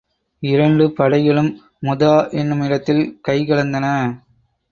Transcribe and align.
இரண்டு 0.43 0.85
படைகளும் 0.89 1.49
முதா 1.79 2.27
என்னும் 2.31 2.61
இடத்தில் 2.61 3.03
கைகலந்தன. 3.27 3.85